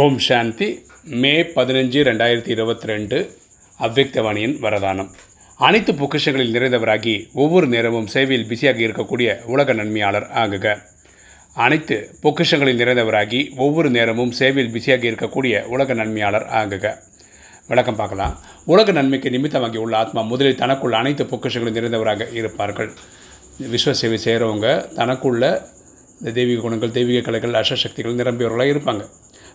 [0.00, 0.66] ஓம் சாந்தி.
[1.22, 3.16] மே பதினஞ்சு ரெண்டாயிரத்தி இருபத்தி ரெண்டு.
[3.78, 5.08] அவ்வக்தவாணியின் வரதானம்.
[5.58, 10.82] அனைத்து பொக்கிஷங்களில் நிறைந்தவராகி ஒவ்வொரு நேரமும் சேவையில் பிஸியாக இருக்கக்கூடிய உலக நன்மையாளர் ஆகுக.
[11.54, 16.94] அனைத்து பொக்கிஷங்களில் நிறைந்தவராகி ஒவ்வொரு நேரமும் சேவையில் பிஸியாக இருக்கக்கூடிய உலக நன்மையாளர் ஆகுக.
[17.66, 18.40] விளக்கம் பார்க்கலாம்.
[18.64, 22.90] உலக நன்மைக்கு நிமித்தமாகி உள்ள ஆத்மா முதலில் தனக்குள்ள அனைத்து பொக்கிஷங்களும் நிறைந்தவராக இருப்பார்கள்.
[23.72, 24.68] விஸ்வ சேவை செய்கிறவங்க
[25.00, 25.44] தனக்குள்ள
[26.20, 29.04] இந்த தெய்வீக குணங்கள் தெய்வீக கலைகள் அசசக்திகள் நிரம்பியவர்களாக இருப்பாங்க.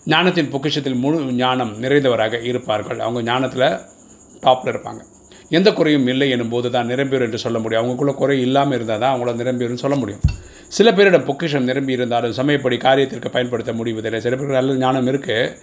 [0.04, 2.98] ஞானத்தின் பொக்கிஷத்தில் முழு ஞானம் நிறைந்தவராக இருப்பார்கள்.
[2.98, 3.68] அவங்க ஞானத்தில்
[4.42, 5.00] டாப்பில் இருப்பாங்க.
[5.48, 7.82] எந்த குறையும் இல்லை எனும்போது தான் நிரம்பியவர் என்று சொல்ல முடியும்.
[7.82, 10.22] அவங்களுக்குள்ள குறை இல்லாமல் இருந்தால் தான் அவங்கள நிரம்பியவர்னு சொல்ல முடியும்.
[10.68, 14.20] சில பேரிடம் பொக்கிஷம் நிரம்பி இருந்தாலும் சமயப்படி காரியத்திற்கு பயன்படுத்த முடிவதில்லை.
[14.20, 15.56] சில பேருக்கு நல்ல ஞானம் இருக்குது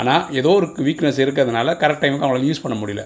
[0.00, 3.02] ஆனால் ஏதோ ஒரு வீக்னஸ் இருக்கிறதுனால கரெக்ட் டைமுக்கு அவங்களால யூஸ் பண்ண முடியல.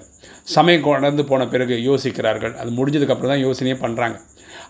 [0.57, 2.55] சமயம் கொண்டு போன பிறகு யோசிக்கிறார்கள்.
[2.61, 4.17] அது முடிஞ்சதுக்கப்புறம் தான் யோசனையே பண்ணுறாங்க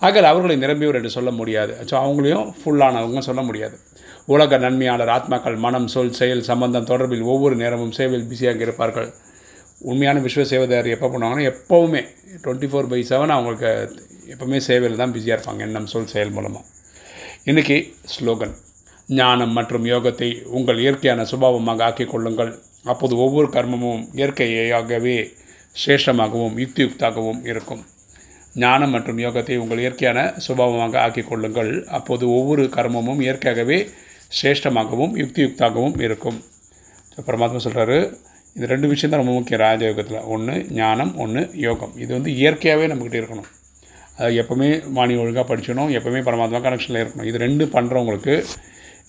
[0.07, 1.73] ஆகல் அவர்களை நிரம்பியவர் என்று சொல்ல முடியாது.
[1.89, 3.77] ஸோ அவங்களையும் ஃபுல்லானவங்க சொல்ல முடியாது.
[4.35, 9.09] உலக நன்மையாளர் ஆத்மாக்கள் மனம் சொல் செயல் சம்பந்தம் தொடர்பில் ஒவ்வொரு நேரமும் சேவையில் பிஸியாக இருப்பார்கள்.
[9.91, 12.03] உண்மையான விஸ்வ சேவதார் எப்போ பண்ணுவாங்கன்னா எப்போவுமே
[12.45, 13.73] டுவெண்ட்டி ஃபோர் பை செவன் அவங்களுக்கு
[14.35, 15.61] எப்போவுமே சேவையில் தான் பிஸியாக இருப்பாங்க.
[15.69, 16.65] எண்ணம் சொல் செயல் மூலமாக
[17.51, 17.77] இன்றைக்கி
[18.15, 18.55] ஸ்லோகன்.
[19.09, 22.53] ஞானம் மற்றும் யோகத்தை உங்கள் இயற்கையான சுபாவமாக ஆக்கிக் கொள்ளுங்கள்.
[22.93, 25.17] அப்போது ஒவ்வொரு கர்மமும் இயற்கையாகவே
[25.83, 27.83] சிரேஷ்டமாகவும் யுக்தியுக்தாகவும் இருக்கும்.
[28.65, 31.73] ஞானம் மற்றும் யோகத்தை உங்கள் இயற்கையான சுபாவமாக ஆக்கிக் கொள்ளுங்கள்.
[31.99, 33.79] அப்போது ஒவ்வொரு கர்மமும் இயற்கையாகவே
[34.39, 36.39] சிரேஷ்டமாகவும் யுக்தியுக்தாகவும் இருக்கும்.
[37.27, 37.99] பரமாத்மா சொல்கிறாரு
[38.57, 40.25] இந்த ரெண்டு விஷயம் தான் ரொம்ப முக்கியம் ராஜயோகத்தில்.
[40.35, 41.93] ஒன்று ஞானம் ஒன்று யோகம்.
[42.03, 43.49] இது வந்து இயற்கையாகவே நம்மக்கிட்ட இருக்கணும்.
[44.19, 47.29] அது எப்போவுமே வாணி ஒழுங்காக படிச்சிடணும் எப்போவுமே பரமாத்மா கனெக்ஷனில் இருக்கணும்.
[47.31, 48.35] இது ரெண்டு பண்ணுறவங்களுக்கு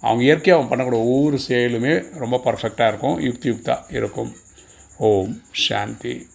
[0.05, 3.19] அவங்க இயற்கையாக பண்ணக்கூடிய ஒவ்வொரு செயலுமே ரொம்ப பர்ஃபெக்டாக இருக்கும்.
[3.19, 4.31] யுக்தி யுக்தாக இருக்கும்.
[4.97, 6.27] ஓம் சாந்தி.